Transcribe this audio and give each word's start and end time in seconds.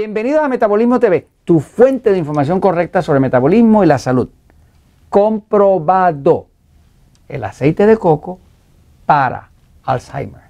Bienvenidos 0.00 0.42
a 0.42 0.48
Metabolismo 0.48 0.98
TV, 0.98 1.28
tu 1.44 1.60
fuente 1.60 2.10
de 2.10 2.16
información 2.16 2.58
correcta 2.58 3.02
sobre 3.02 3.20
metabolismo 3.20 3.84
y 3.84 3.86
la 3.86 3.98
salud. 3.98 4.30
Comprobado 5.10 6.46
el 7.28 7.44
aceite 7.44 7.84
de 7.84 7.98
coco 7.98 8.38
para 9.04 9.50
Alzheimer. 9.84 10.40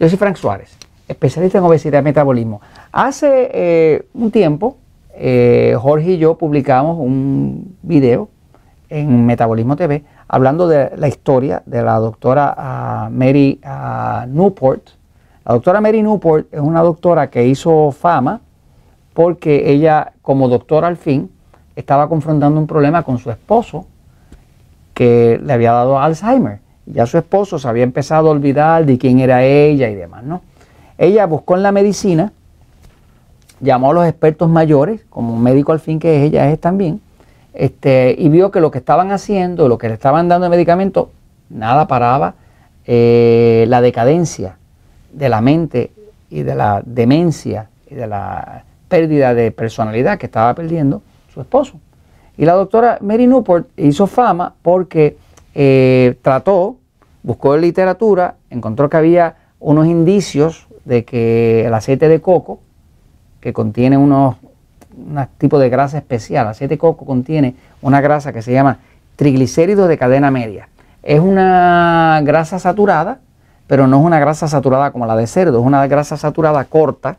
Yo 0.00 0.08
soy 0.08 0.16
Frank 0.16 0.36
Suárez, 0.36 0.78
especialista 1.08 1.58
en 1.58 1.64
obesidad 1.64 2.00
y 2.00 2.04
metabolismo. 2.04 2.62
Hace 2.90 3.50
eh, 3.52 4.08
un 4.14 4.30
tiempo, 4.30 4.78
eh, 5.14 5.76
Jorge 5.78 6.12
y 6.12 6.16
yo 6.16 6.38
publicamos 6.38 6.96
un 6.98 7.76
video 7.82 8.30
en 8.88 9.26
Metabolismo 9.26 9.76
TV 9.76 10.04
hablando 10.26 10.68
de 10.68 10.96
la 10.96 11.08
historia 11.08 11.62
de 11.66 11.82
la 11.82 11.96
doctora 11.96 12.54
ah, 12.56 13.10
Mary 13.12 13.60
ah, 13.62 14.24
Newport. 14.26 14.88
La 15.44 15.52
doctora 15.52 15.82
Mary 15.82 16.02
Newport 16.02 16.46
es 16.50 16.60
una 16.60 16.80
doctora 16.80 17.28
que 17.28 17.46
hizo 17.46 17.90
fama 17.92 18.40
porque 19.16 19.72
ella, 19.72 20.12
como 20.20 20.46
doctora 20.46 20.88
al 20.88 20.98
fin, 20.98 21.30
estaba 21.74 22.06
confrontando 22.06 22.60
un 22.60 22.66
problema 22.66 23.02
con 23.02 23.16
su 23.16 23.30
esposo 23.30 23.86
que 24.92 25.40
le 25.42 25.54
había 25.54 25.72
dado 25.72 25.98
Alzheimer. 25.98 26.58
Ya 26.84 27.06
su 27.06 27.16
esposo 27.16 27.58
se 27.58 27.66
había 27.66 27.82
empezado 27.82 28.28
a 28.28 28.32
olvidar 28.32 28.84
de 28.84 28.98
quién 28.98 29.18
era 29.18 29.42
ella 29.42 29.88
y 29.88 29.94
demás, 29.94 30.22
¿no? 30.22 30.42
Ella 30.98 31.24
buscó 31.24 31.56
en 31.56 31.62
la 31.62 31.72
medicina, 31.72 32.34
llamó 33.60 33.92
a 33.92 33.94
los 33.94 34.06
expertos 34.06 34.50
mayores, 34.50 35.00
como 35.08 35.34
médico 35.38 35.72
al 35.72 35.80
fin 35.80 35.98
que 35.98 36.22
ella 36.22 36.50
es 36.50 36.60
también, 36.60 37.00
este, 37.54 38.14
y 38.18 38.28
vio 38.28 38.50
que 38.50 38.60
lo 38.60 38.70
que 38.70 38.76
estaban 38.76 39.12
haciendo, 39.12 39.66
lo 39.66 39.78
que 39.78 39.88
le 39.88 39.94
estaban 39.94 40.28
dando 40.28 40.44
de 40.44 40.50
medicamento, 40.50 41.08
nada 41.48 41.86
paraba 41.86 42.34
eh, 42.84 43.64
la 43.68 43.80
decadencia 43.80 44.58
de 45.10 45.30
la 45.30 45.40
mente 45.40 45.90
y 46.28 46.42
de 46.42 46.54
la 46.54 46.82
demencia 46.84 47.70
y 47.90 47.94
de 47.94 48.06
la 48.06 48.65
pérdida 48.88 49.34
de 49.34 49.50
personalidad 49.50 50.18
que 50.18 50.26
estaba 50.26 50.54
perdiendo 50.54 51.02
su 51.32 51.40
esposo. 51.40 51.78
Y 52.36 52.44
la 52.44 52.52
doctora 52.52 52.98
Mary 53.00 53.26
Newport 53.26 53.68
hizo 53.76 54.06
fama 54.06 54.54
porque 54.62 55.16
eh, 55.54 56.16
trató, 56.22 56.76
buscó 57.22 57.56
literatura, 57.56 58.36
encontró 58.50 58.88
que 58.90 58.96
había 58.96 59.36
unos 59.58 59.86
indicios 59.86 60.66
de 60.84 61.04
que 61.04 61.66
el 61.66 61.74
aceite 61.74 62.08
de 62.08 62.20
coco, 62.20 62.60
que 63.40 63.52
contiene 63.52 63.96
unos 63.96 64.36
un 64.96 65.26
tipo 65.38 65.58
de 65.58 65.68
grasa 65.68 65.98
especial, 65.98 66.48
aceite 66.48 66.74
de 66.74 66.78
coco 66.78 67.04
contiene 67.04 67.54
una 67.82 68.00
grasa 68.00 68.32
que 68.32 68.42
se 68.42 68.52
llama 68.52 68.78
triglicéridos 69.16 69.88
de 69.88 69.98
cadena 69.98 70.30
media. 70.30 70.68
Es 71.02 71.20
una 71.20 72.20
grasa 72.24 72.58
saturada, 72.58 73.20
pero 73.66 73.86
no 73.86 73.98
es 73.98 74.04
una 74.04 74.18
grasa 74.18 74.48
saturada 74.48 74.90
como 74.90 75.06
la 75.06 75.16
de 75.16 75.26
cerdo, 75.26 75.60
es 75.60 75.66
una 75.66 75.86
grasa 75.86 76.16
saturada 76.16 76.64
corta, 76.64 77.18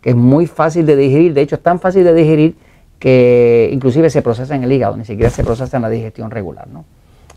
que 0.00 0.10
es 0.10 0.16
muy 0.16 0.46
fácil 0.46 0.86
de 0.86 0.96
digerir, 0.96 1.34
de 1.34 1.42
hecho 1.42 1.56
es 1.56 1.62
tan 1.62 1.78
fácil 1.78 2.04
de 2.04 2.14
digerir 2.14 2.56
que 2.98 3.70
inclusive 3.72 4.10
se 4.10 4.22
procesa 4.22 4.54
en 4.54 4.64
el 4.64 4.72
hígado, 4.72 4.96
ni 4.96 5.04
siquiera 5.04 5.30
se 5.30 5.42
procesa 5.42 5.78
en 5.78 5.82
la 5.82 5.90
digestión 5.90 6.30
regular. 6.30 6.68
¿no? 6.68 6.84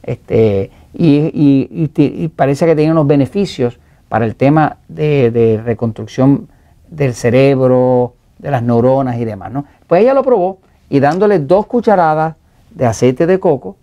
Este, 0.04 0.70
y, 0.94 2.28
parece 2.36 2.66
que 2.66 2.76
tiene 2.76 2.92
unos 2.92 3.08
beneficios 3.08 3.80
para 4.10 4.26
el 4.26 4.36
tema 4.36 4.78
de, 4.88 5.62
reconstrucción 5.64 6.48
del 6.90 7.14
cerebro, 7.14 8.14
de 8.38 8.52
las 8.52 8.62
neuronas 8.62 9.18
y 9.18 9.26
demás. 9.26 9.52
¿no? 9.52 9.66
Pues 9.88 10.02
ella 10.02 10.14
lo 10.14 10.24
probó 10.24 10.60
y 10.90 11.00
dándole 11.00 11.40
dos 11.40 11.66
cucharadas 11.66 12.36
de 12.72 12.86
aceite 12.86 13.26
de 13.26 13.40
coco 13.40 13.78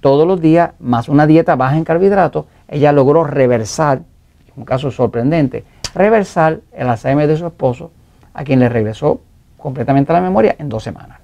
todos 0.00 0.26
los 0.26 0.40
días, 0.40 0.70
más 0.78 1.08
una 1.08 1.26
dieta 1.26 1.56
baja 1.56 1.76
en 1.76 1.84
carbohidratos, 1.84 2.46
ella 2.68 2.92
logró 2.92 3.24
reversar, 3.24 4.02
un 4.54 4.64
caso 4.64 4.90
sorprendente, 4.92 5.64
reversar 5.94 6.60
el 6.72 6.88
Alzheimer 6.88 7.26
de 7.26 7.36
su 7.36 7.46
esposo 7.46 7.90
a 8.36 8.44
quien 8.44 8.60
le 8.60 8.68
regresó 8.68 9.20
completamente 9.56 10.12
la 10.12 10.20
memoria 10.20 10.54
en 10.58 10.68
dos 10.68 10.84
semanas. 10.84 11.18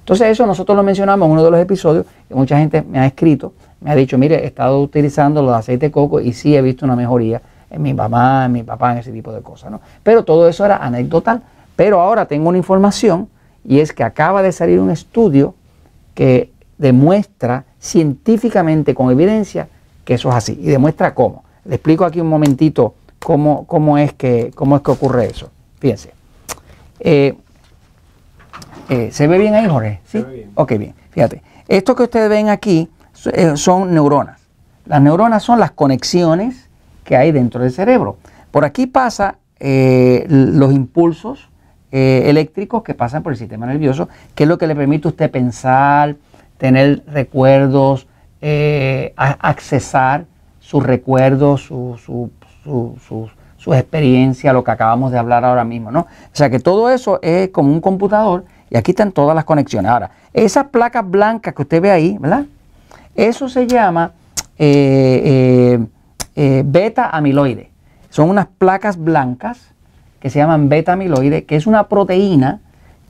Entonces 0.00 0.28
eso 0.28 0.46
nosotros 0.46 0.76
lo 0.76 0.82
mencionamos 0.82 1.26
en 1.26 1.32
uno 1.32 1.44
de 1.44 1.50
los 1.50 1.60
episodios 1.60 2.06
y 2.30 2.34
mucha 2.34 2.58
gente 2.58 2.82
me 2.82 2.98
ha 2.98 3.06
escrito, 3.06 3.54
me 3.80 3.90
ha 3.90 3.94
dicho, 3.94 4.16
mire, 4.18 4.44
he 4.44 4.46
estado 4.46 4.80
utilizando 4.80 5.42
los 5.42 5.54
aceites 5.54 5.88
de 5.88 5.90
coco 5.90 6.20
y 6.20 6.32
sí 6.32 6.54
he 6.54 6.62
visto 6.62 6.84
una 6.84 6.94
mejoría 6.94 7.40
en 7.70 7.82
mi 7.82 7.94
mamá, 7.94 8.44
en 8.46 8.52
mi 8.52 8.62
papá, 8.62 8.92
en 8.92 8.98
ese 8.98 9.12
tipo 9.12 9.32
de 9.32 9.40
cosas. 9.40 9.70
¿no? 9.70 9.80
Pero 10.02 10.24
todo 10.24 10.48
eso 10.48 10.64
era 10.64 10.76
anecdotal. 10.76 11.42
Pero 11.74 12.00
ahora 12.00 12.26
tengo 12.26 12.48
una 12.48 12.58
información 12.58 13.28
y 13.64 13.80
es 13.80 13.92
que 13.92 14.04
acaba 14.04 14.42
de 14.42 14.52
salir 14.52 14.78
un 14.78 14.90
estudio 14.90 15.54
que 16.14 16.52
demuestra 16.76 17.64
científicamente 17.80 18.94
con 18.94 19.10
evidencia 19.10 19.68
que 20.04 20.14
eso 20.14 20.28
es 20.30 20.34
así 20.34 20.58
y 20.60 20.66
demuestra 20.66 21.14
cómo. 21.14 21.44
Le 21.64 21.76
explico 21.76 22.04
aquí 22.04 22.20
un 22.20 22.28
momentito 22.28 22.94
cómo, 23.18 23.66
cómo, 23.66 23.98
es, 23.98 24.12
que, 24.12 24.52
cómo 24.54 24.76
es 24.76 24.82
que 24.82 24.90
ocurre 24.90 25.26
eso. 25.26 25.50
Fíjense. 25.78 26.17
Eh, 27.00 27.36
eh, 28.88 29.10
¿Se 29.12 29.26
ve 29.26 29.38
bien 29.38 29.54
ahí, 29.54 29.68
Jorge? 29.68 30.00
¿Sí? 30.04 30.22
bien. 30.22 30.50
Ok, 30.54 30.72
bien. 30.78 30.94
Fíjate. 31.10 31.42
Esto 31.68 31.94
que 31.94 32.04
ustedes 32.04 32.28
ven 32.28 32.48
aquí 32.48 32.88
eh, 33.32 33.56
son 33.56 33.92
neuronas. 33.92 34.40
Las 34.86 35.02
neuronas 35.02 35.42
son 35.42 35.60
las 35.60 35.70
conexiones 35.72 36.68
que 37.04 37.16
hay 37.16 37.32
dentro 37.32 37.62
del 37.62 37.72
cerebro. 37.72 38.16
Por 38.50 38.64
aquí 38.64 38.86
pasa 38.86 39.36
los 39.60 40.72
impulsos 40.72 41.50
eléctricos 41.90 42.84
que 42.84 42.94
pasan 42.94 43.24
por 43.24 43.32
el 43.32 43.38
sistema 43.38 43.66
nervioso, 43.66 44.08
que 44.34 44.44
es 44.44 44.48
lo 44.48 44.56
que 44.56 44.68
le 44.68 44.76
permite 44.76 45.08
a 45.08 45.10
usted 45.10 45.30
pensar, 45.30 46.16
tener 46.58 47.02
recuerdos, 47.08 48.06
accesar 49.16 50.26
sus 50.60 50.82
recuerdos, 50.84 51.62
sus 51.62 53.30
su 53.58 53.74
experiencia, 53.74 54.52
lo 54.52 54.64
que 54.64 54.70
acabamos 54.70 55.12
de 55.12 55.18
hablar 55.18 55.44
ahora 55.44 55.64
mismo, 55.64 55.90
¿no? 55.90 56.00
O 56.00 56.06
sea 56.32 56.48
que 56.48 56.60
todo 56.60 56.90
eso 56.90 57.18
es 57.22 57.50
como 57.50 57.70
un 57.70 57.80
computador 57.80 58.44
y 58.70 58.76
aquí 58.76 58.92
están 58.92 59.12
todas 59.12 59.34
las 59.34 59.44
conexiones. 59.44 59.90
Ahora, 59.90 60.10
esas 60.32 60.68
placas 60.68 61.08
blancas 61.08 61.54
que 61.54 61.62
usted 61.62 61.82
ve 61.82 61.90
ahí, 61.90 62.16
¿verdad? 62.18 62.46
Eso 63.14 63.48
se 63.48 63.66
llama 63.66 64.12
eh, 64.58 65.22
eh, 65.24 65.86
eh, 66.36 66.62
beta 66.64 67.10
amiloide. 67.10 67.70
Son 68.10 68.30
unas 68.30 68.46
placas 68.46 68.96
blancas 68.96 69.74
que 70.20 70.30
se 70.30 70.38
llaman 70.38 70.68
beta 70.68 70.92
amiloide, 70.92 71.44
que 71.44 71.56
es 71.56 71.66
una 71.66 71.88
proteína 71.88 72.60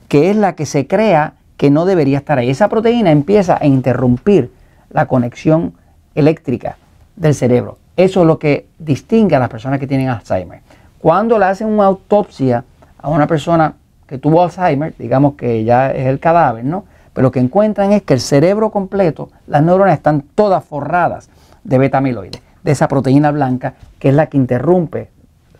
que 0.07 0.31
es 0.31 0.35
la 0.35 0.55
que 0.55 0.65
se 0.65 0.87
crea 0.87 1.33
que 1.57 1.69
no 1.69 1.85
debería 1.85 2.17
estar 2.17 2.39
ahí. 2.39 2.49
Esa 2.49 2.69
proteína 2.69 3.11
empieza 3.11 3.57
a 3.61 3.67
interrumpir 3.67 4.51
la 4.89 5.05
conexión 5.05 5.73
eléctrica 6.15 6.77
del 7.15 7.35
cerebro. 7.35 7.77
Eso 7.99 8.21
es 8.21 8.27
lo 8.27 8.39
que 8.39 8.67
distingue 8.79 9.35
a 9.35 9.39
las 9.39 9.49
personas 9.49 9.77
que 9.77 9.85
tienen 9.85 10.07
Alzheimer. 10.07 10.61
Cuando 11.01 11.37
le 11.37 11.43
hacen 11.43 11.67
una 11.67 11.83
autopsia 11.83 12.63
a 12.97 13.09
una 13.09 13.27
persona 13.27 13.73
que 14.07 14.17
tuvo 14.17 14.41
Alzheimer, 14.41 14.93
digamos 14.97 15.33
que 15.33 15.65
ya 15.65 15.91
es 15.91 16.07
el 16.07 16.17
cadáver, 16.17 16.63
¿no? 16.63 16.85
Pero 17.11 17.27
lo 17.27 17.31
que 17.33 17.41
encuentran 17.41 17.91
es 17.91 18.03
que 18.03 18.13
el 18.13 18.21
cerebro 18.21 18.69
completo, 18.69 19.31
las 19.47 19.61
neuronas 19.63 19.95
están 19.95 20.21
todas 20.21 20.63
forradas 20.63 21.29
de 21.65 21.77
beta-amiloide, 21.77 22.41
de 22.63 22.71
esa 22.71 22.87
proteína 22.87 23.31
blanca 23.31 23.73
que 23.99 24.07
es 24.07 24.15
la 24.15 24.27
que 24.27 24.37
interrumpe. 24.37 25.09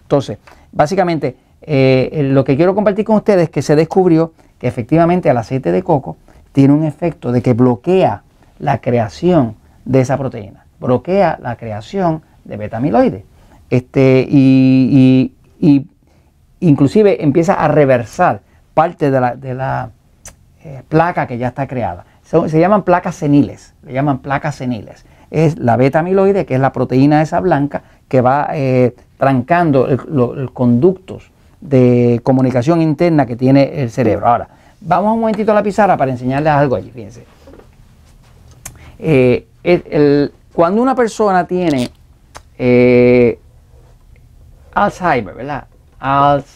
Entonces, 0.03 0.37
básicamente, 0.71 1.35
eh, 1.61 2.21
lo 2.31 2.45
que 2.45 2.55
quiero 2.55 2.73
compartir 2.73 3.03
con 3.03 3.17
ustedes 3.17 3.43
es 3.43 3.49
que 3.49 3.61
se 3.61 3.75
descubrió 3.75 4.31
que 4.59 4.67
efectivamente 4.69 5.29
el 5.29 5.35
aceite 5.35 5.73
de 5.73 5.83
coco 5.83 6.15
tiene 6.53 6.73
un 6.73 6.85
efecto 6.85 7.33
de 7.33 7.41
que 7.41 7.51
bloquea 7.51 8.23
la 8.59 8.77
creación 8.77 9.57
de 9.83 9.99
esa 9.99 10.17
proteína, 10.17 10.63
bloquea 10.79 11.37
la 11.41 11.57
creación 11.57 12.21
de 12.45 12.57
beta-amiloide. 12.57 13.25
Este, 13.69 14.25
y, 14.29 15.33
inclusive 16.61 17.23
empieza 17.23 17.53
a 17.53 17.67
reversar 17.67 18.41
parte 18.73 19.11
de 19.11 19.53
la, 19.53 19.91
eh, 20.63 20.83
placa 20.87 21.27
que 21.27 21.37
ya 21.37 21.49
está 21.49 21.67
creada. 21.67 22.05
Se, 22.23 22.59
llaman 22.59 22.83
placas 22.83 23.15
seniles, 23.15 23.73
le 23.83 23.93
llaman 23.93 24.19
placas 24.19 24.55
seniles. 24.55 25.05
Es 25.31 25.57
la 25.57 25.77
beta-amiloide, 25.77 26.45
que 26.45 26.55
es 26.55 26.61
la 26.61 26.71
proteína 26.71 27.21
esa 27.21 27.39
blanca 27.39 27.83
que 28.07 28.21
va 28.21 28.49
eh, 28.53 28.95
trancando 29.17 29.87
los 29.87 30.51
conductos 30.51 31.31
de 31.61 32.21
comunicación 32.23 32.81
interna 32.81 33.25
que 33.25 33.35
tiene 33.35 33.81
el 33.81 33.91
cerebro. 33.91 34.27
Ahora, 34.27 34.47
vamos 34.81 35.13
un 35.13 35.21
momentito 35.21 35.51
a 35.51 35.55
la 35.55 35.63
pizarra 35.63 35.97
para 35.97 36.11
enseñarles 36.11 36.51
algo 36.51 36.75
allí, 36.75 36.89
fíjense. 36.91 37.25
Eh, 38.97 39.47
cuando 40.53 40.81
una 40.81 40.95
persona 40.95 41.45
tiene 41.45 41.89
eh, 42.59 43.39
Alzheimer, 44.73 45.33
¿verdad? 45.33 45.67
Alzheimer. 45.99 46.49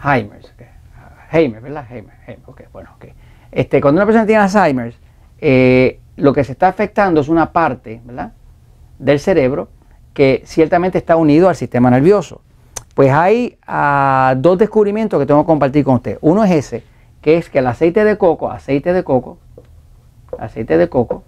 Alzheimer, 0.00 0.40
Heimer, 1.30 1.60
¿verdad? 1.60 1.86
Heimer, 1.90 2.14
ok, 2.46 2.62
bueno, 2.72 2.90
ok. 2.96 3.06
Este, 3.52 3.80
cuando 3.80 3.98
una 3.98 4.06
persona 4.06 4.26
tiene 4.26 4.42
Alzheimer, 4.42 4.94
eh, 5.38 6.00
lo 6.16 6.32
que 6.32 6.42
se 6.42 6.52
está 6.52 6.68
afectando 6.68 7.20
es 7.20 7.28
una 7.28 7.52
parte, 7.52 8.00
¿verdad? 8.04 8.32
Del 8.98 9.20
cerebro 9.20 9.68
que 10.14 10.42
ciertamente 10.46 10.98
está 10.98 11.16
unido 11.16 11.48
al 11.48 11.56
sistema 11.56 11.90
nervioso. 11.90 12.40
Pues 12.94 13.10
hay 13.12 13.58
ah, 13.66 14.34
dos 14.38 14.56
descubrimientos 14.56 15.20
que 15.20 15.26
tengo 15.26 15.42
que 15.42 15.46
compartir 15.46 15.84
con 15.84 15.96
usted. 15.96 16.18
Uno 16.20 16.44
es 16.44 16.52
ese, 16.52 16.84
que 17.20 17.36
es 17.36 17.50
que 17.50 17.58
el 17.58 17.66
aceite 17.66 18.04
de 18.04 18.16
coco, 18.16 18.50
aceite 18.50 18.92
de 18.92 19.02
coco, 19.02 19.38
aceite 20.40 20.76
de 20.76 20.88
coco, 20.88 21.22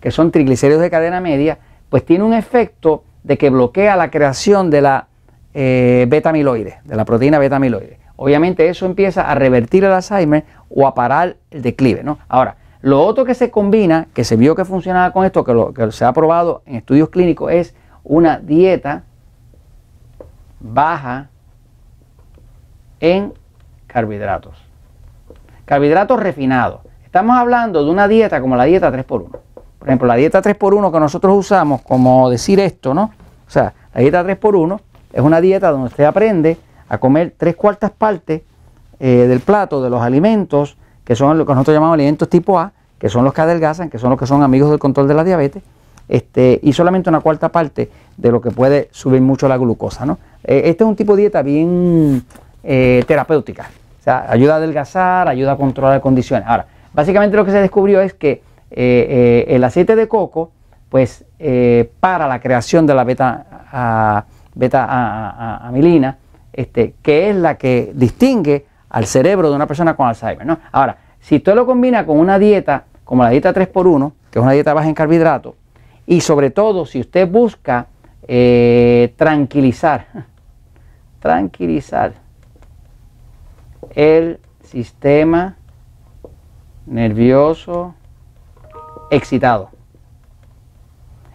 que 0.00 0.10
son 0.10 0.30
triglicéridos 0.30 0.82
de 0.82 0.90
cadena 0.90 1.20
media, 1.20 1.58
pues 1.88 2.04
tiene 2.04 2.24
un 2.24 2.34
efecto 2.34 3.04
de 3.22 3.38
que 3.38 3.50
bloquea 3.50 3.96
la 3.96 4.10
creación 4.10 4.70
de 4.70 4.80
la 4.80 5.08
eh, 5.54 6.06
beta-amiloide, 6.08 6.78
de 6.84 6.96
la 6.96 7.04
proteína 7.04 7.38
beta-amiloide. 7.38 7.98
Obviamente 8.16 8.68
eso 8.68 8.86
empieza 8.86 9.30
a 9.30 9.34
revertir 9.34 9.84
el 9.84 9.92
Alzheimer 9.92 10.44
o 10.68 10.86
a 10.86 10.94
parar 10.94 11.36
el 11.50 11.62
declive. 11.62 12.02
¿no? 12.02 12.18
Ahora, 12.28 12.56
lo 12.80 13.00
otro 13.04 13.24
que 13.24 13.34
se 13.34 13.50
combina, 13.50 14.08
que 14.14 14.24
se 14.24 14.36
vio 14.36 14.54
que 14.54 14.64
funcionaba 14.64 15.12
con 15.12 15.24
esto, 15.24 15.44
que, 15.44 15.52
lo, 15.52 15.72
que 15.72 15.90
se 15.92 16.04
ha 16.04 16.12
probado 16.12 16.62
en 16.66 16.76
estudios 16.76 17.10
clínicos, 17.10 17.52
es 17.52 17.74
una 18.04 18.38
dieta 18.38 19.04
baja 20.60 21.28
en 23.00 23.32
carbohidratos. 23.86 24.56
Carbohidratos 25.64 26.20
refinados. 26.20 26.80
Estamos 27.18 27.36
hablando 27.36 27.84
de 27.84 27.90
una 27.90 28.06
dieta 28.06 28.40
como 28.40 28.54
la 28.54 28.62
dieta 28.62 28.92
3x1. 28.92 29.28
Por 29.80 29.88
ejemplo, 29.88 30.06
la 30.06 30.14
dieta 30.14 30.40
3x1 30.40 30.92
que 30.92 31.00
nosotros 31.00 31.36
usamos, 31.36 31.82
como 31.82 32.30
decir 32.30 32.60
esto, 32.60 32.94
¿no? 32.94 33.10
O 33.44 33.50
sea, 33.50 33.74
la 33.92 34.02
dieta 34.02 34.24
3x1 34.24 34.78
es 35.14 35.20
una 35.20 35.40
dieta 35.40 35.72
donde 35.72 35.88
usted 35.88 36.04
aprende 36.04 36.56
a 36.88 36.98
comer 36.98 37.34
tres 37.36 37.56
cuartas 37.56 37.90
partes 37.90 38.42
eh, 39.00 39.26
del 39.26 39.40
plato 39.40 39.82
de 39.82 39.90
los 39.90 40.00
alimentos, 40.00 40.76
que 41.02 41.16
son 41.16 41.36
lo 41.38 41.44
que 41.44 41.54
nosotros 41.54 41.74
llamamos 41.74 41.94
alimentos 41.94 42.28
tipo 42.28 42.56
A, 42.56 42.70
que 43.00 43.08
son 43.08 43.24
los 43.24 43.34
que 43.34 43.40
adelgazan, 43.40 43.90
que 43.90 43.98
son 43.98 44.10
los 44.10 44.18
que 44.20 44.26
son 44.28 44.44
amigos 44.44 44.70
del 44.70 44.78
control 44.78 45.08
de 45.08 45.14
la 45.14 45.24
diabetes, 45.24 45.64
este, 46.08 46.60
y 46.62 46.72
solamente 46.72 47.10
una 47.10 47.18
cuarta 47.18 47.48
parte 47.48 47.90
de 48.16 48.30
lo 48.30 48.40
que 48.40 48.52
puede 48.52 48.90
subir 48.92 49.22
mucho 49.22 49.48
la 49.48 49.56
glucosa. 49.56 50.06
¿no? 50.06 50.20
Eh, 50.44 50.62
este 50.66 50.84
es 50.84 50.88
un 50.88 50.94
tipo 50.94 51.16
de 51.16 51.22
dieta 51.22 51.42
bien 51.42 52.22
eh, 52.62 53.02
terapéutica, 53.08 53.70
o 53.98 54.04
sea, 54.04 54.30
ayuda 54.30 54.54
a 54.54 54.56
adelgazar, 54.58 55.26
ayuda 55.26 55.54
a 55.54 55.56
controlar 55.56 56.00
condiciones. 56.00 56.46
Ahora, 56.46 56.77
básicamente 56.92 57.36
lo 57.36 57.44
que 57.44 57.52
se 57.52 57.60
descubrió 57.60 58.00
es 58.00 58.14
que 58.14 58.42
el 58.70 59.62
aceite 59.64 59.96
de 59.96 60.08
coco, 60.08 60.50
pues, 60.88 61.24
para 62.00 62.26
la 62.28 62.40
creación 62.40 62.86
de 62.86 62.94
la 62.94 63.04
beta, 63.04 64.26
beta 64.54 65.66
amilina, 65.66 66.18
este, 66.52 66.94
que 67.02 67.30
es 67.30 67.36
la 67.36 67.56
que 67.56 67.92
distingue 67.94 68.66
al 68.90 69.06
cerebro 69.06 69.48
de 69.50 69.56
una 69.56 69.66
persona 69.66 69.94
con 69.94 70.08
Alzheimer. 70.08 70.46
¿no? 70.46 70.58
Ahora, 70.72 70.98
si 71.20 71.36
usted 71.36 71.54
lo 71.54 71.66
combina 71.66 72.04
con 72.04 72.18
una 72.18 72.38
dieta 72.38 72.84
como 73.04 73.22
la 73.22 73.30
dieta 73.30 73.54
3x1, 73.54 74.12
que 74.30 74.38
es 74.38 74.42
una 74.42 74.52
dieta 74.52 74.74
baja 74.74 74.88
en 74.88 74.94
carbohidratos, 74.94 75.54
y 76.06 76.20
sobre 76.20 76.50
todo 76.50 76.84
si 76.84 77.00
usted 77.00 77.28
busca 77.28 77.86
eh, 78.26 79.14
tranquilizar, 79.16 80.06
tranquilizar 81.20 82.12
el 83.94 84.40
sistema 84.62 85.56
nervioso 86.88 87.94
excitado. 89.10 89.70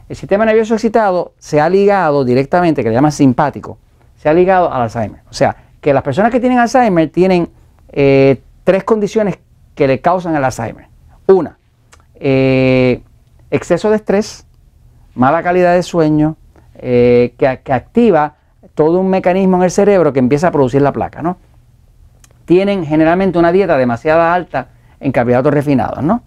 El 0.09 0.15
sistema 0.15 0.45
nervioso 0.45 0.73
excitado 0.73 1.33
se 1.39 1.61
ha 1.61 1.69
ligado 1.69 2.25
directamente, 2.25 2.83
que 2.83 2.89
le 2.89 2.95
llama 2.95 3.11
simpático, 3.11 3.77
se 4.17 4.29
ha 4.29 4.33
ligado 4.33 4.71
al 4.71 4.81
Alzheimer. 4.83 5.21
O 5.29 5.33
sea, 5.33 5.55
que 5.81 5.93
las 5.93 6.03
personas 6.03 6.31
que 6.31 6.39
tienen 6.39 6.59
Alzheimer 6.59 7.09
tienen 7.09 7.49
eh, 7.91 8.41
tres 8.63 8.83
condiciones 8.83 9.39
que 9.75 9.87
le 9.87 10.01
causan 10.01 10.35
el 10.35 10.43
Alzheimer. 10.43 10.87
Una, 11.27 11.57
eh, 12.15 13.01
exceso 13.49 13.89
de 13.89 13.97
estrés, 13.97 14.45
mala 15.15 15.41
calidad 15.41 15.73
de 15.73 15.83
sueño, 15.83 16.35
eh, 16.75 17.33
que, 17.37 17.47
activa 17.47 18.35
todo 18.75 18.99
un 18.99 19.09
mecanismo 19.09 19.57
en 19.57 19.63
el 19.63 19.71
cerebro 19.71 20.11
que 20.11 20.19
empieza 20.19 20.47
a 20.47 20.51
producir 20.51 20.81
la 20.81 20.91
placa, 20.91 21.21
¿no? 21.21 21.37
Tienen 22.45 22.85
generalmente 22.85 23.39
una 23.39 23.51
dieta 23.51 23.77
demasiado 23.77 24.21
alta 24.21 24.69
en 25.03 25.11
carbohidratos 25.11 25.53
refinados, 25.53 26.03
¿no? 26.03 26.23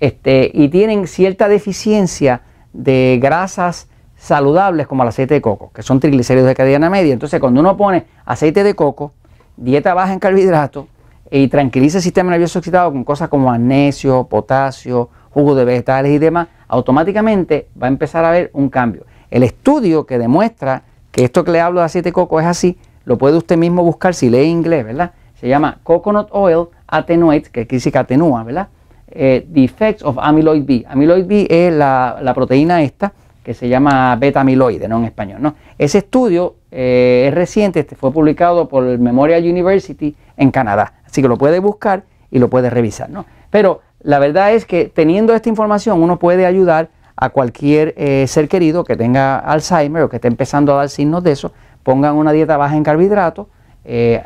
Este, 0.00 0.50
y 0.54 0.68
tienen 0.68 1.06
cierta 1.06 1.48
deficiencia 1.48 2.42
de 2.72 3.18
grasas 3.20 3.88
saludables 4.16 4.86
como 4.86 5.02
el 5.02 5.08
aceite 5.08 5.34
de 5.34 5.40
coco, 5.40 5.70
que 5.72 5.82
son 5.82 5.98
triglicéridos 5.98 6.46
de 6.46 6.54
cadena 6.54 6.90
media. 6.90 7.12
Entonces, 7.12 7.40
cuando 7.40 7.60
uno 7.60 7.76
pone 7.76 8.04
aceite 8.24 8.62
de 8.62 8.74
coco, 8.74 9.12
dieta 9.56 9.94
baja 9.94 10.12
en 10.12 10.18
carbohidratos 10.18 10.86
y 11.30 11.48
tranquiliza 11.48 11.98
el 11.98 12.02
sistema 12.02 12.30
nervioso 12.30 12.58
excitado 12.58 12.92
con 12.92 13.04
cosas 13.04 13.28
como 13.28 13.46
magnesio, 13.46 14.24
potasio, 14.24 15.08
jugo 15.30 15.54
de 15.54 15.64
vegetales 15.64 16.12
y 16.12 16.18
demás, 16.18 16.48
automáticamente 16.68 17.68
va 17.80 17.86
a 17.86 17.90
empezar 17.90 18.24
a 18.24 18.28
haber 18.28 18.50
un 18.52 18.68
cambio. 18.68 19.04
El 19.30 19.42
estudio 19.42 20.06
que 20.06 20.18
demuestra 20.18 20.82
que 21.10 21.24
esto 21.24 21.44
que 21.44 21.52
le 21.52 21.60
hablo 21.60 21.80
de 21.80 21.86
aceite 21.86 22.10
de 22.10 22.12
coco 22.12 22.40
es 22.40 22.46
así, 22.46 22.78
lo 23.04 23.18
puede 23.18 23.36
usted 23.36 23.56
mismo 23.56 23.82
buscar 23.82 24.14
si 24.14 24.30
lee 24.30 24.44
inglés, 24.44 24.84
¿verdad? 24.84 25.12
Se 25.40 25.48
llama 25.48 25.78
Coconut 25.82 26.28
Oil 26.30 26.66
Attenuate, 26.88 27.50
que 27.50 27.66
quiere 27.66 27.76
decir 27.76 27.92
que 27.92 27.98
atenúa, 27.98 28.42
¿verdad? 28.42 28.68
Eh, 29.10 29.46
the 29.52 29.96
of 30.04 30.18
Amyloid 30.18 30.64
B. 30.64 30.84
Amyloid 30.88 31.26
B 31.26 31.46
es 31.48 31.72
la, 31.72 32.18
la 32.20 32.34
proteína 32.34 32.82
esta 32.82 33.12
que 33.48 33.54
se 33.54 33.66
llama 33.66 34.14
beta-amiloide, 34.16 34.88
¿no? 34.88 34.98
En 34.98 35.04
español, 35.06 35.40
¿no? 35.40 35.54
Ese 35.78 35.98
estudio 35.98 36.56
eh, 36.70 37.24
es 37.28 37.34
reciente, 37.34 37.80
este 37.80 37.96
fue 37.96 38.12
publicado 38.12 38.68
por 38.68 38.84
el 38.84 38.98
Memorial 38.98 39.42
University 39.42 40.14
en 40.36 40.50
Canadá, 40.50 40.92
así 41.06 41.22
que 41.22 41.28
lo 41.28 41.38
puede 41.38 41.58
buscar 41.58 42.02
y 42.30 42.40
lo 42.40 42.50
puede 42.50 42.68
revisar, 42.68 43.08
¿no? 43.08 43.24
Pero 43.48 43.80
la 44.02 44.18
verdad 44.18 44.52
es 44.52 44.66
que 44.66 44.84
teniendo 44.84 45.34
esta 45.34 45.48
información 45.48 46.02
uno 46.02 46.18
puede 46.18 46.44
ayudar 46.44 46.90
a 47.16 47.30
cualquier 47.30 47.94
eh, 47.96 48.26
ser 48.28 48.48
querido 48.48 48.84
que 48.84 48.96
tenga 48.96 49.38
Alzheimer 49.38 50.02
o 50.02 50.10
que 50.10 50.16
esté 50.16 50.28
empezando 50.28 50.74
a 50.74 50.76
dar 50.76 50.90
signos 50.90 51.24
de 51.24 51.32
eso, 51.32 51.52
pongan 51.82 52.16
una 52.16 52.32
dieta 52.32 52.58
baja 52.58 52.76
en 52.76 52.84
carbohidratos, 52.84 53.46
eh, 53.90 54.22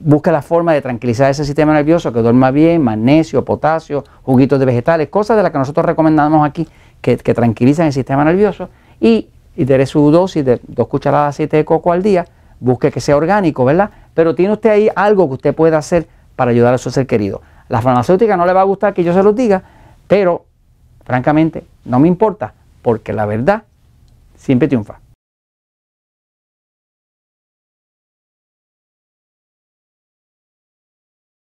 busque 0.00 0.32
la 0.32 0.42
forma 0.42 0.72
de 0.72 0.82
tranquilizar 0.82 1.30
ese 1.30 1.44
sistema 1.44 1.72
nervioso, 1.72 2.12
que 2.12 2.18
duerma 2.18 2.50
bien, 2.50 2.82
magnesio, 2.82 3.44
potasio, 3.44 4.02
juguitos 4.24 4.58
de 4.58 4.66
vegetales, 4.66 5.08
cosas 5.08 5.36
de 5.36 5.44
las 5.44 5.52
que 5.52 5.58
nosotros 5.58 5.86
recomendamos 5.86 6.44
aquí 6.44 6.66
que, 7.00 7.16
tranquilizan 7.16 7.86
el 7.86 7.92
sistema 7.92 8.24
nervioso 8.24 8.70
y, 9.00 9.28
y 9.54 9.86
su 9.86 10.10
dosis 10.10 10.44
de 10.44 10.60
dos 10.66 10.88
cucharadas 10.88 11.26
de 11.26 11.28
aceite 11.28 11.56
de 11.58 11.64
coco 11.64 11.92
al 11.92 12.02
día, 12.02 12.26
busque 12.58 12.90
que 12.90 13.00
sea 13.00 13.16
orgánico, 13.16 13.64
¿verdad? 13.64 13.90
Pero 14.14 14.34
tiene 14.34 14.52
usted 14.52 14.70
ahí 14.70 14.90
algo 14.96 15.28
que 15.28 15.34
usted 15.34 15.54
pueda 15.54 15.78
hacer 15.78 16.08
para 16.34 16.50
ayudar 16.50 16.74
a 16.74 16.78
su 16.78 16.90
ser 16.90 17.06
querido. 17.06 17.40
La 17.68 17.80
farmacéutica 17.80 18.36
no 18.36 18.46
le 18.46 18.52
va 18.52 18.62
a 18.62 18.64
gustar 18.64 18.94
que 18.94 19.04
yo 19.04 19.14
se 19.14 19.22
lo 19.22 19.32
diga, 19.32 19.62
pero 20.08 20.44
francamente 21.04 21.62
no 21.84 22.00
me 22.00 22.08
importa, 22.08 22.52
porque 22.82 23.12
la 23.12 23.26
verdad 23.26 23.62
siempre 24.34 24.66
triunfa. 24.66 25.03